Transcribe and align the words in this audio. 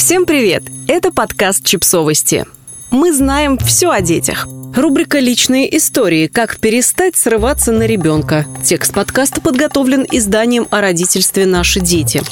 Всем 0.00 0.24
привет! 0.24 0.62
Это 0.88 1.12
подкаст 1.12 1.62
«Чипсовости». 1.62 2.46
Мы 2.90 3.12
знаем 3.12 3.58
все 3.58 3.90
о 3.90 4.00
детях. 4.00 4.48
Рубрика 4.74 5.18
«Личные 5.18 5.76
истории. 5.76 6.26
Как 6.26 6.58
перестать 6.58 7.16
срываться 7.16 7.70
на 7.70 7.82
ребенка». 7.82 8.46
Текст 8.64 8.94
подкаста 8.94 9.42
подготовлен 9.42 10.06
изданием 10.10 10.66
о 10.70 10.80
родительстве 10.80 11.44
«Наши 11.44 11.80
дети». 11.80 12.22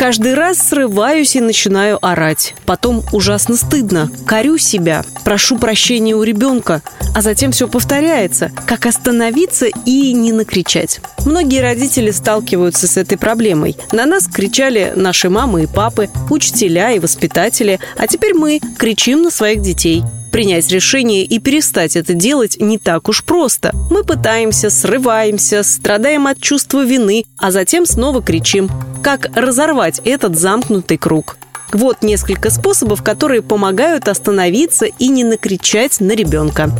Каждый 0.00 0.32
раз 0.32 0.56
срываюсь 0.56 1.36
и 1.36 1.40
начинаю 1.40 1.98
орать. 2.00 2.54
Потом 2.64 3.04
ужасно 3.12 3.54
стыдно. 3.54 4.10
Корю 4.26 4.56
себя. 4.56 5.04
Прошу 5.26 5.58
прощения 5.58 6.14
у 6.14 6.22
ребенка. 6.22 6.80
А 7.14 7.20
затем 7.20 7.52
все 7.52 7.68
повторяется. 7.68 8.50
Как 8.66 8.86
остановиться 8.86 9.66
и 9.66 10.14
не 10.14 10.32
накричать. 10.32 11.02
Многие 11.26 11.60
родители 11.60 12.12
сталкиваются 12.12 12.88
с 12.88 12.96
этой 12.96 13.18
проблемой. 13.18 13.76
На 13.92 14.06
нас 14.06 14.26
кричали 14.26 14.94
наши 14.96 15.28
мамы 15.28 15.64
и 15.64 15.66
папы, 15.66 16.08
учителя 16.30 16.92
и 16.92 16.98
воспитатели. 16.98 17.78
А 17.98 18.06
теперь 18.06 18.32
мы 18.32 18.58
кричим 18.78 19.20
на 19.20 19.30
своих 19.30 19.60
детей. 19.60 20.02
Принять 20.32 20.70
решение 20.70 21.24
и 21.24 21.38
перестать 21.40 21.96
это 21.96 22.14
делать 22.14 22.56
не 22.60 22.78
так 22.78 23.08
уж 23.08 23.24
просто. 23.24 23.72
Мы 23.90 24.04
пытаемся, 24.04 24.70
срываемся, 24.70 25.62
страдаем 25.62 26.26
от 26.26 26.40
чувства 26.40 26.84
вины, 26.84 27.24
а 27.36 27.50
затем 27.50 27.84
снова 27.84 28.22
кричим. 28.22 28.70
Как 29.02 29.28
разорвать 29.34 30.00
этот 30.04 30.38
замкнутый 30.38 30.98
круг? 30.98 31.36
Вот 31.72 32.02
несколько 32.02 32.50
способов, 32.50 33.02
которые 33.02 33.42
помогают 33.42 34.08
остановиться 34.08 34.86
и 34.86 35.08
не 35.08 35.24
накричать 35.24 36.00
на 36.00 36.12
ребенка. 36.12 36.70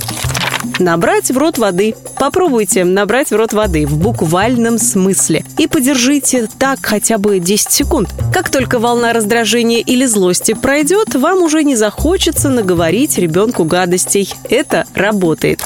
Набрать 0.79 1.31
в 1.31 1.39
рот 1.39 1.59
воды. 1.59 1.95
Попробуйте 2.19 2.85
набрать 2.85 3.31
в 3.31 3.37
рот 3.37 3.53
воды 3.53 3.87
в 3.87 3.99
буквальном 3.99 4.79
смысле. 4.79 5.45
И 5.59 5.67
подержите 5.67 6.49
так 6.59 6.79
хотя 6.83 7.19
бы 7.19 7.39
10 7.39 7.71
секунд. 7.71 8.11
Как 8.33 8.51
только 8.51 8.79
волна 8.79 9.13
раздражения 9.13 9.81
или 9.81 10.07
злости 10.07 10.55
пройдет, 10.55 11.15
вам 11.15 11.43
уже 11.43 11.65
не 11.65 11.77
захочется 11.77 12.49
наговорить 12.49 13.19
ребенку 13.19 13.65
гадостей. 13.65 14.33
Это 14.49 14.87
работает. 14.95 15.63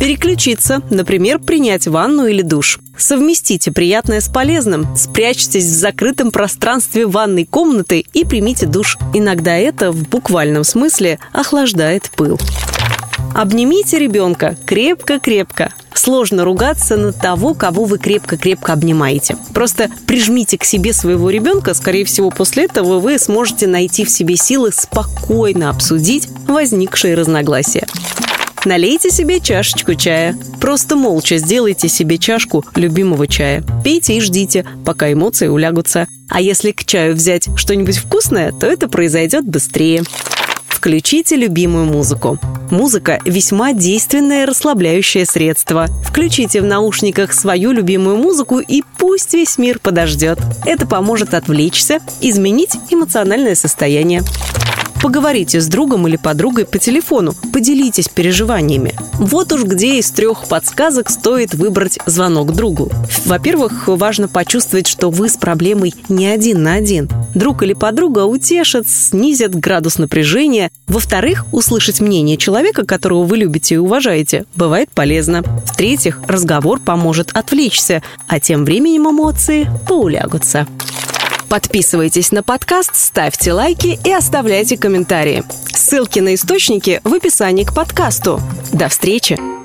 Переключиться, 0.00 0.80
например, 0.88 1.38
принять 1.38 1.86
ванну 1.86 2.26
или 2.26 2.40
душ. 2.40 2.80
Совместите 2.96 3.70
приятное 3.70 4.22
с 4.22 4.28
полезным. 4.28 4.96
Спрячьтесь 4.96 5.66
в 5.66 5.74
закрытом 5.74 6.30
пространстве 6.30 7.06
ванной 7.06 7.44
комнаты 7.44 8.06
и 8.14 8.24
примите 8.24 8.64
душ. 8.64 8.96
Иногда 9.12 9.56
это 9.56 9.92
в 9.92 10.08
буквальном 10.08 10.64
смысле 10.64 11.18
охлаждает 11.32 12.10
пыл. 12.16 12.38
Обнимите 13.40 13.98
ребенка 13.98 14.54
крепко-крепко. 14.66 15.72
Сложно 15.94 16.44
ругаться 16.44 16.98
на 16.98 17.14
того, 17.14 17.54
кого 17.54 17.84
вы 17.86 17.96
крепко-крепко 17.98 18.74
обнимаете. 18.74 19.38
Просто 19.54 19.88
прижмите 20.06 20.58
к 20.58 20.64
себе 20.64 20.92
своего 20.92 21.30
ребенка, 21.30 21.72
скорее 21.72 22.04
всего, 22.04 22.28
после 22.28 22.66
этого 22.66 23.00
вы 23.00 23.18
сможете 23.18 23.66
найти 23.66 24.04
в 24.04 24.10
себе 24.10 24.36
силы 24.36 24.72
спокойно 24.72 25.70
обсудить 25.70 26.28
возникшие 26.48 27.14
разногласия. 27.14 27.86
Налейте 28.66 29.08
себе 29.08 29.40
чашечку 29.40 29.94
чая. 29.94 30.36
Просто 30.60 30.94
молча 30.94 31.38
сделайте 31.38 31.88
себе 31.88 32.18
чашку 32.18 32.62
любимого 32.74 33.26
чая. 33.26 33.64
Пейте 33.82 34.18
и 34.18 34.20
ждите, 34.20 34.66
пока 34.84 35.10
эмоции 35.10 35.48
улягутся. 35.48 36.06
А 36.28 36.42
если 36.42 36.72
к 36.72 36.84
чаю 36.84 37.14
взять 37.14 37.48
что-нибудь 37.56 37.96
вкусное, 37.96 38.52
то 38.52 38.66
это 38.66 38.86
произойдет 38.86 39.46
быстрее. 39.46 40.02
Включите 40.80 41.36
любимую 41.36 41.84
музыку. 41.84 42.38
Музыка– 42.70 43.20
весьма 43.26 43.74
действенное 43.74 44.46
расслабляющее 44.46 45.26
средство. 45.26 45.88
Включите 46.08 46.62
в 46.62 46.64
наушниках 46.64 47.34
свою 47.34 47.72
любимую 47.72 48.16
музыку 48.16 48.60
и 48.60 48.82
пусть 48.96 49.34
весь 49.34 49.58
мир 49.58 49.78
подождет. 49.78 50.38
Это 50.64 50.86
поможет 50.86 51.34
отвлечься, 51.34 51.98
изменить 52.22 52.78
эмоциональное 52.88 53.56
состояние. 53.56 54.22
Поговорите 55.02 55.60
с 55.60 55.66
другом 55.66 56.08
или 56.08 56.16
подругой 56.16 56.64
по 56.64 56.78
телефону, 56.78 57.34
поделитесь 57.52 58.08
переживаниями. 58.08 58.94
Вот 59.14 59.52
уж 59.52 59.64
где 59.64 59.98
из 59.98 60.10
трех 60.10 60.46
подсказок 60.48 61.10
стоит 61.10 61.54
выбрать 61.54 61.98
звонок 62.06 62.54
другу. 62.54 62.90
Во-первых, 63.26 63.88
важно 63.88 64.28
почувствовать, 64.28 64.86
что 64.86 65.10
вы 65.10 65.28
с 65.28 65.36
проблемой 65.36 65.94
не 66.08 66.26
один 66.26 66.62
на 66.62 66.74
один. 66.74 67.10
Друг 67.34 67.62
или 67.62 67.72
подруга 67.72 68.24
утешат, 68.24 68.88
снизят 68.88 69.54
градус 69.54 69.98
напряжения. 69.98 70.70
Во-вторых, 70.86 71.46
услышать 71.52 72.00
мнение 72.00 72.36
человека, 72.36 72.84
которого 72.84 73.24
вы 73.24 73.38
любите 73.38 73.76
и 73.76 73.78
уважаете, 73.78 74.44
бывает 74.56 74.90
полезно. 74.90 75.42
В-третьих, 75.66 76.20
разговор 76.26 76.80
поможет 76.80 77.30
отвлечься, 77.32 78.02
а 78.26 78.40
тем 78.40 78.64
временем 78.64 79.08
эмоции 79.08 79.70
поулягутся. 79.88 80.66
Подписывайтесь 81.48 82.30
на 82.30 82.42
подкаст, 82.42 82.94
ставьте 82.94 83.52
лайки 83.52 83.98
и 84.04 84.12
оставляйте 84.12 84.76
комментарии. 84.76 85.42
Ссылки 85.66 86.20
на 86.20 86.34
источники 86.34 87.00
в 87.02 87.12
описании 87.12 87.64
к 87.64 87.74
подкасту. 87.74 88.40
До 88.72 88.88
встречи! 88.88 89.59